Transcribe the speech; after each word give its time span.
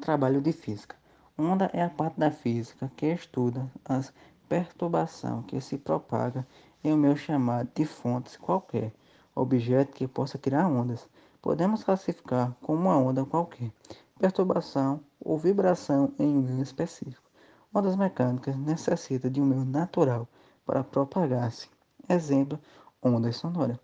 Trabalho 0.00 0.40
de 0.40 0.52
física. 0.52 0.96
Onda 1.38 1.70
é 1.72 1.82
a 1.82 1.90
parte 1.90 2.18
da 2.18 2.30
física 2.30 2.90
que 2.96 3.06
estuda 3.06 3.70
as 3.84 4.12
perturbação 4.48 5.42
que 5.42 5.60
se 5.60 5.78
propaga 5.78 6.46
em 6.82 6.92
um 6.92 6.96
meio 6.96 7.16
chamado 7.16 7.70
de 7.74 7.84
fonte 7.84 8.38
qualquer, 8.38 8.92
objeto 9.34 9.92
que 9.92 10.08
possa 10.08 10.38
criar 10.38 10.66
ondas. 10.66 11.08
Podemos 11.40 11.84
classificar 11.84 12.54
como 12.60 12.80
uma 12.80 12.96
onda 12.96 13.24
qualquer, 13.24 13.70
perturbação 14.18 15.00
ou 15.20 15.38
vibração 15.38 16.12
em 16.18 16.36
um 16.36 16.42
meio 16.42 16.62
específico. 16.62 17.30
Ondas 17.72 17.96
mecânicas 17.96 18.56
necessitam 18.56 19.30
de 19.30 19.40
um 19.40 19.46
meio 19.46 19.64
natural 19.64 20.28
para 20.66 20.82
propagar-se. 20.82 21.68
Exemplo, 22.08 22.58
ondas 23.02 23.36
sonoras. 23.36 23.78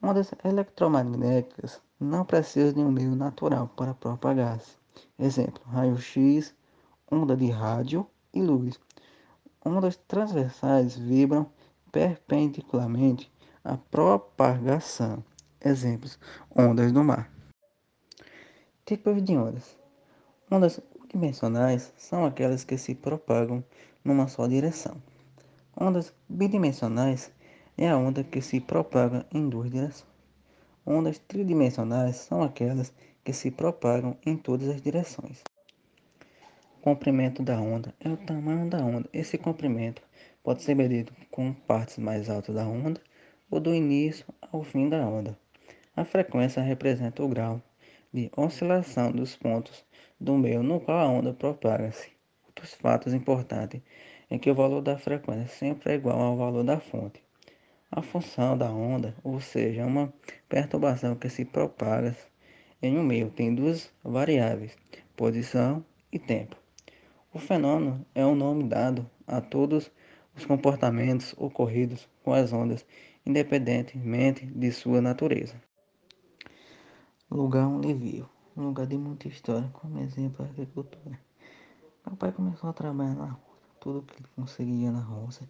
Ondas 0.00 0.32
eletromagnéticas 0.44 1.82
não 1.98 2.24
precisam 2.24 2.72
de 2.72 2.80
um 2.80 2.90
meio 2.90 3.14
natural 3.14 3.68
para 3.76 3.92
propagar-se. 3.92 4.81
Exemplo, 5.18 5.62
raio-x, 5.66 6.54
onda 7.10 7.36
de 7.36 7.50
rádio 7.50 8.06
e 8.32 8.40
luz. 8.42 8.78
Ondas 9.64 9.96
transversais 9.96 10.96
vibram 10.96 11.50
perpendicularmente 11.90 13.30
à 13.64 13.76
propagação. 13.76 15.24
Exemplos, 15.60 16.18
ondas 16.54 16.90
do 16.90 17.04
mar. 17.04 17.30
Tipos 18.84 19.22
de 19.22 19.36
ondas. 19.36 19.76
Ondas 20.50 20.80
unidimensionais 20.96 21.92
são 21.96 22.24
aquelas 22.24 22.64
que 22.64 22.76
se 22.76 22.94
propagam 22.94 23.64
numa 24.04 24.26
só 24.26 24.46
direção. 24.46 24.96
Ondas 25.76 26.12
bidimensionais 26.28 27.30
é 27.78 27.88
a 27.88 27.96
onda 27.96 28.24
que 28.24 28.42
se 28.42 28.60
propaga 28.60 29.24
em 29.32 29.48
duas 29.48 29.70
direções. 29.70 30.11
Ondas 30.84 31.18
tridimensionais 31.18 32.16
são 32.16 32.42
aquelas 32.42 32.92
que 33.24 33.32
se 33.32 33.50
propagam 33.50 34.16
em 34.26 34.36
todas 34.36 34.68
as 34.68 34.82
direções. 34.82 35.42
Comprimento 36.80 37.42
da 37.44 37.60
onda 37.60 37.94
é 38.00 38.08
o 38.08 38.16
tamanho 38.16 38.68
da 38.68 38.78
onda. 38.78 39.08
Esse 39.12 39.38
comprimento 39.38 40.02
pode 40.42 40.62
ser 40.62 40.74
medido 40.74 41.12
com 41.30 41.52
partes 41.52 41.98
mais 41.98 42.28
altas 42.28 42.54
da 42.54 42.66
onda 42.66 43.00
ou 43.48 43.60
do 43.60 43.72
início 43.72 44.26
ao 44.50 44.64
fim 44.64 44.88
da 44.88 45.06
onda. 45.06 45.38
A 45.94 46.04
frequência 46.04 46.60
representa 46.60 47.22
o 47.22 47.28
grau 47.28 47.62
de 48.12 48.28
oscilação 48.36 49.12
dos 49.12 49.36
pontos 49.36 49.84
do 50.18 50.36
meio 50.36 50.62
no 50.64 50.80
qual 50.80 50.98
a 50.98 51.08
onda 51.08 51.32
propaga-se. 51.32 52.10
Outros 52.46 52.74
fatos 52.74 53.14
importantes 53.14 53.80
é 54.28 54.38
que 54.38 54.50
o 54.50 54.54
valor 54.54 54.80
da 54.80 54.98
frequência 54.98 55.46
sempre 55.46 55.92
é 55.92 55.94
igual 55.94 56.20
ao 56.20 56.36
valor 56.36 56.64
da 56.64 56.80
fonte. 56.80 57.22
A 57.94 58.00
função 58.00 58.56
da 58.56 58.72
onda, 58.72 59.14
ou 59.22 59.38
seja, 59.38 59.84
uma 59.84 60.10
perturbação 60.48 61.14
que 61.14 61.28
se 61.28 61.44
propaga 61.44 62.16
em 62.80 62.98
um 62.98 63.02
meio, 63.02 63.28
tem 63.28 63.54
duas 63.54 63.92
variáveis, 64.02 64.74
posição 65.14 65.84
e 66.10 66.18
tempo. 66.18 66.56
O 67.34 67.38
fenômeno 67.38 68.06
é 68.14 68.24
o 68.24 68.34
nome 68.34 68.64
dado 68.64 69.06
a 69.26 69.42
todos 69.42 69.92
os 70.34 70.46
comportamentos 70.46 71.34
ocorridos 71.36 72.08
com 72.24 72.32
as 72.32 72.50
ondas, 72.50 72.86
independentemente 73.26 74.46
de 74.46 74.72
sua 74.72 75.02
natureza. 75.02 75.60
Lugar 77.30 77.66
onde 77.66 77.92
vivo, 77.92 78.30
um 78.56 78.68
lugar 78.68 78.86
de 78.86 78.96
muita 78.96 79.28
história, 79.28 79.68
como 79.74 79.98
exemplo 79.98 80.46
a 80.46 80.48
agricultura. 80.48 81.20
Meu 82.06 82.16
pai 82.16 82.32
começou 82.32 82.70
a 82.70 82.72
trabalhar 82.72 83.16
na 83.16 83.26
roça, 83.26 83.68
tudo 83.78 84.00
que 84.00 84.14
ele 84.14 84.28
conseguia 84.34 84.90
na 84.90 85.02
roça, 85.02 85.46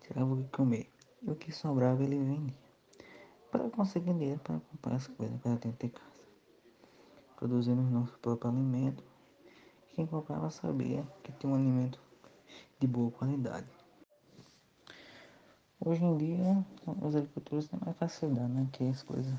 tirava 0.00 0.32
o 0.32 0.36
que 0.36 0.48
comer, 0.50 0.88
e 1.22 1.30
o 1.30 1.34
que 1.34 1.52
sobrava 1.52 2.02
ele 2.02 2.18
vendia, 2.18 2.56
para 3.50 3.68
conseguir 3.70 4.12
dinheiro 4.14 4.40
para 4.40 4.60
comprar 4.60 4.94
as 4.94 5.06
coisas 5.06 5.38
para 5.40 5.56
dentro 5.56 5.72
de 5.72 5.88
casa. 5.88 6.10
Produzindo 7.36 7.82
nosso 7.82 8.18
próprio 8.18 8.50
alimento 8.50 9.02
quem 9.94 10.06
comprava 10.06 10.50
sabia 10.50 11.06
que 11.22 11.32
tinha 11.32 11.52
um 11.52 11.56
alimento 11.56 12.00
de 12.78 12.86
boa 12.86 13.10
qualidade. 13.10 13.66
Hoje 15.78 16.04
em 16.04 16.16
dia, 16.16 16.66
os 17.02 17.16
agricultores 17.16 17.68
têm 17.68 17.80
mais 17.84 17.96
facilidade, 17.96 18.52
né? 18.52 18.68
Que 18.72 18.88
as 18.88 19.02
coisas 19.02 19.34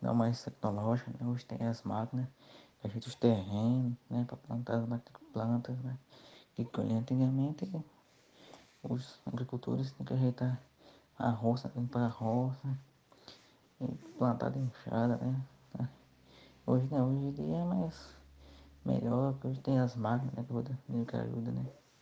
não 0.00 0.14
mais 0.14 0.42
tecnológicas, 0.42 1.14
né? 1.14 1.26
Hoje 1.26 1.44
tem 1.44 1.66
as 1.66 1.82
máquinas 1.82 2.26
que 2.80 2.86
ajeitam 2.86 3.08
os 3.08 3.14
terrenos, 3.14 3.94
né? 4.08 4.24
Para 4.26 4.36
plantar 4.36 4.76
as 4.78 5.02
plantas, 5.32 5.78
né? 5.82 5.98
Que 6.54 6.66
antigamente 6.80 7.70
os 8.82 9.20
agricultores 9.26 9.92
tinham 9.92 10.06
que 10.06 10.14
ajeitar 10.14 10.60
a 11.18 11.30
roça, 11.30 11.70
limpar 11.76 12.04
a 12.04 12.08
roça, 12.08 12.78
plantar 14.18 14.50
de 14.50 14.58
enxada, 14.58 15.16
né? 15.16 15.40
Hoje 16.66 16.88
não, 16.90 17.08
hoje 17.10 17.26
em 17.26 17.32
dia 17.32 17.56
é 17.56 17.64
mais 17.64 18.16
melhor, 18.84 19.32
porque 19.32 19.48
hoje 19.48 19.60
tem 19.60 19.78
as 19.78 19.94
máquinas 19.96 20.34
né, 20.34 20.44
que, 20.46 21.04
que 21.04 21.16
ajuda, 21.16 21.52
né? 21.52 21.66